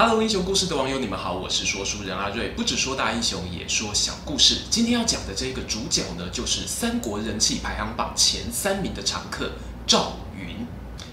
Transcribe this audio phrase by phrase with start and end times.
[0.00, 4.58] Hello，英雄故事的网友，你们好，我是说书人阿瑞，不只说大英雄，也说小故事。
[4.70, 9.50] 今天要讲的这个主角呢，就是三国人气排行榜前三名的常客
[9.88, 10.64] 赵云。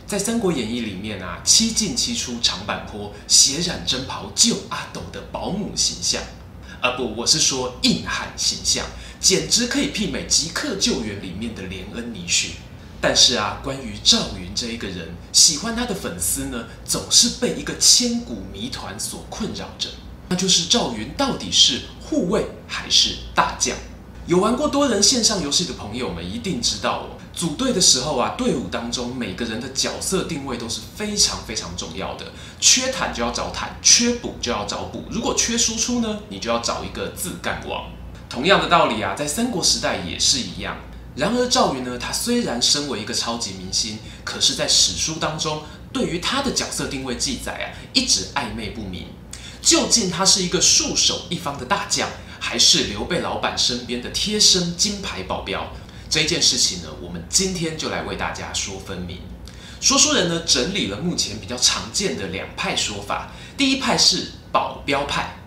[0.05, 6.22] 在《三国演义》里面啊，七进七出长坂坡，血染征袍救阿斗的保姆形象，
[6.80, 8.86] 啊不，我是说硬汉形象，
[9.20, 12.49] 简直可以媲美《即刻救援》里面的连恩尼雪。
[12.99, 19.90] 但是啊，关于赵云这一个人，喜欢他的粉丝呢，总是被一个千古谜团所困扰着。
[20.30, 23.77] 那就是赵云到底是护卫还是大将？
[24.26, 32.25] 有玩过多人线上游戏的朋友们一定知道哦，组队的时候啊，队伍当中每个人的角色定位都是非常非常重要的。
[32.59, 35.03] 缺坦就要找坦，缺补就要找补。
[35.12, 37.91] 如果缺输出呢，你就要找一个自干王。
[38.28, 40.75] 同样的道理啊，在三国时代也是一样。
[41.16, 45.63] 然而赵云呢，他虽然身为一个超级明星，可是，在史书当中，
[45.94, 49.07] 对于他的角色定位记载啊，一直暧昧不明。
[49.61, 55.72] 究竟他是一个戍守一方的大将，还是刘备老板身边的贴身金牌保镖？
[56.09, 59.22] 这一件事情呢，我们今天就来为大家说分明。
[59.79, 63.31] 说书人呢，整理了目前比较常见的两派说法。
[63.57, 65.38] 第一派是保镖派。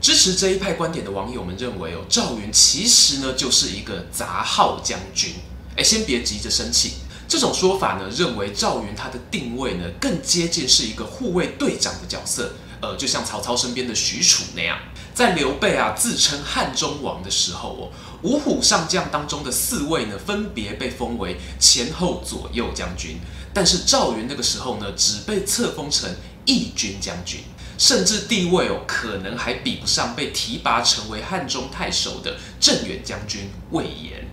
[0.00, 5.32] 支持这一派观点的网友们认为，哦，赵云其实呢就是一个杂号将军。
[5.76, 6.94] 哎，先别急着生气，
[7.28, 14.78] 这种说法呢，认为赵云他的定位呢更接近是一个护卫队长的角色，呃，就像曹操身边的许褚那样。
[15.14, 17.90] 在刘备啊自称汉中王的时候，哦，
[18.22, 23.18] 五虎上将当中的四位呢，分别被封为前后左右将军，
[23.52, 26.08] 但是赵云那个时候呢，只被册封成
[26.44, 27.40] 义军将军。
[27.78, 34.28] 甚至地位哦，可能还比不上被提拔成为汉中太守的镇远将军魏延。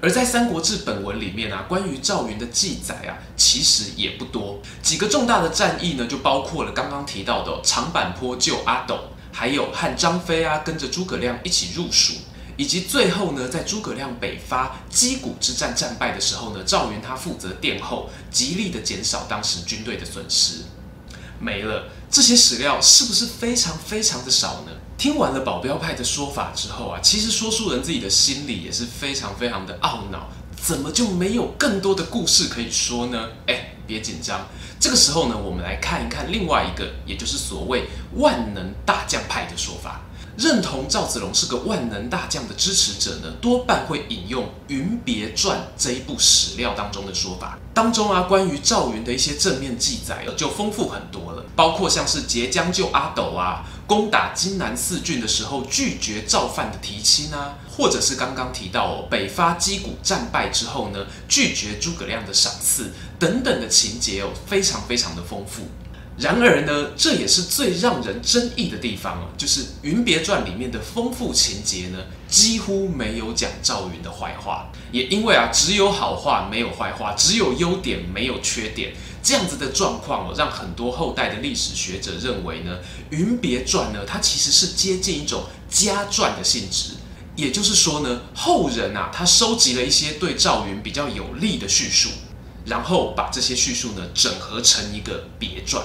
[0.00, 4.60] 而在《三国志》本文里面啊，关于赵云的记载啊，其实也不多。
[4.82, 8.98] 几个重大的战役呢，就包括了刚刚提到的长坂坡救阿斗，
[9.32, 12.14] 还有和张飞啊跟着诸葛亮一起入蜀，
[12.56, 20.58] 以及最后呢，在诸葛亮北伐箕谷之战战败的时候呢，赵云他负责殿后，极力的减少当时军队的损失。
[21.38, 24.72] 没了，这些史料是不是非常非常的少呢？
[24.96, 33.28] 听完了保镖派的说法之后啊，其实说书人自己的心里也是非常非常的懊恼，怎么就没有更多的故事可以说呢？
[33.46, 34.48] 哎，别紧张，
[34.80, 40.00] 这个时候呢，我们来看一看另外一个，也就是所谓万能大将派的说法。
[40.36, 47.58] 认同赵子龙是个万能大将的支持者呢，多半会引用《云别传》这一部史料当中的说法。
[47.72, 65.62] 当中啊，关于赵云的一些正面记载就丰富很多了，包括像是截江救阿斗啊，攻打荆南四郡的时候拒绝赵范的提亲啊，或者是刚刚提到，北伐击鼓战败之后呢，拒绝诸葛亮的赏赐等等的情节哦，非常非常的丰富。
[66.18, 74.72] 然而呢，这也是最让人争议的地方哦，就是《云别传》里面的丰富情节呢，几乎没有讲赵云的坏话。
[74.92, 82.78] 也因为啊，只有好话没有坏话，只有优点没有缺点，这样子的状况哦，让很多后代的历史学者认为呢，
[83.10, 86.94] 《云别传》呢，它其实是接近一种家传的性质。
[87.34, 92.08] 也就是说呢，后人啊，他收集了一些对赵云比较有利的叙述，
[92.64, 95.84] 然后把这些叙述呢，整合成一个别传。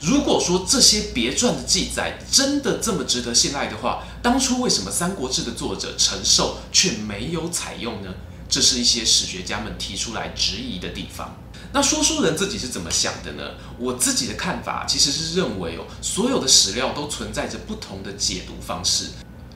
[0.00, 8.10] 如果说这些别传的记载真的这么值得信赖的话，当初为什么《三国志》的作者陈寿却没有采用呢？
[8.48, 11.36] 这是一些史学家们提出来质疑的地方。
[11.72, 13.42] 那说书人自己是怎么想的呢？
[13.78, 19.06] 我自己的看法其实是认为哦，所有的史料都存在着不同的解读方式。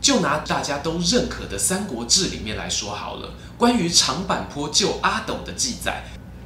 [0.00, 6.02] 就拿大家都认可的《三国志》里面来说好了，关于长坂坡救阿斗的记载。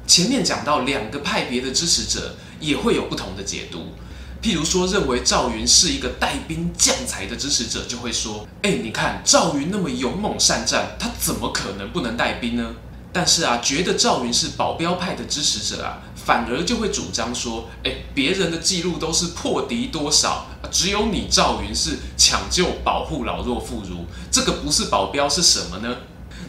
[0.07, 3.93] 前面讲到两个派别的支持者也会有不同的解读，
[4.41, 12.75] 譬如说认为赵云是一个带兵将才的支持者就会说：“哎，你看赵云那么勇猛善战，他怎么可能不能带兵呢？”
[13.11, 25.95] 但是啊，觉得赵云是保镖派的支持者啊，反而就会主张说：“哎，别人的记录都是破敌多少，只有你赵云是抢救保护老弱妇孺，这个不是保镖是什么呢？”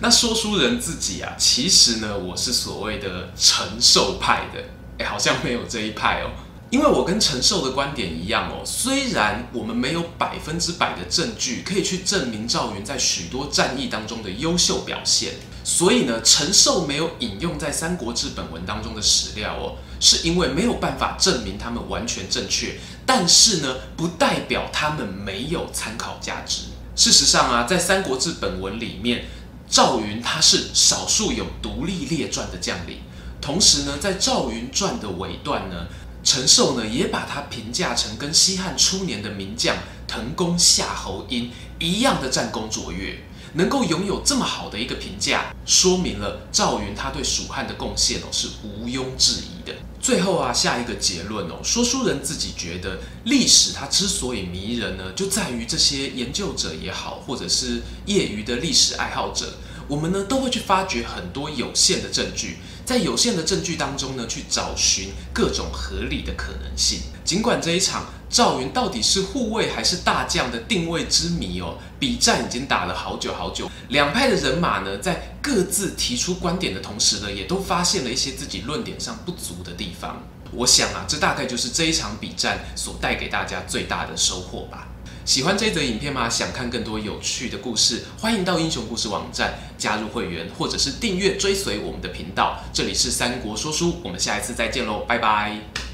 [0.00, 4.62] 那说书人自己啊，其实呢，我是所谓的陈寿派的，
[4.98, 6.30] 哎，好像没有这一派哦。
[6.68, 22.74] 因为我跟陈寿的观点一样哦，虽然我们没有百分之百的证据可以去证明赵云在许多战役当中的优秀表现，所以呢，陈寿没有引用在《三国志》本文当中的史料哦，是因为没有办法证明他们完全正确。
[23.06, 26.62] 但是呢，不代表他们没有参考价值。
[26.96, 29.26] 事实上啊，在《三国志》本文里面，
[29.68, 32.98] 赵云他是少数有独立列传的将领。
[33.40, 35.86] 同时呢，在赵云传的尾段呢，
[36.24, 39.76] 陈寿呢也把他评价成跟西汉初年的名将
[40.08, 43.18] 腾公夏侯婴一样的战功卓越。
[43.54, 49.55] 能够拥有这么好的一个评价，说明了赵云他对蜀汉的贡献哦是毋庸置疑
[50.00, 59.54] 最后啊，下一个结论哦，说书人自己觉得历史它之所以迷人呢，就在于这些研究者也好，或者是业余的历史爱好者，
[59.88, 62.58] 我们呢都会去发掘很多有限的证据。
[62.84, 67.00] 在有限的证据当中呢，去找寻各种合理的可能性。
[67.24, 73.68] 尽管这一场赵云到底是护卫还是大将的定位之谜哦，比战已经打了好久好久。
[73.88, 80.22] 两派的人马呢，在各自提出观点的同时呢，也都发现了一些自己论点上不足的地方。
[80.52, 84.86] 我想啊，这大概就是这一场比战所带给大家最大的收获吧。
[85.26, 86.30] 喜欢这则影片吗？
[86.30, 92.60] 想看更多有趣的故事，欢迎到英雄故事网站加入会员，或者是订阅追随我们的频道。
[92.72, 95.85] 这里是三国说书，我们下一次再见喽，拜拜。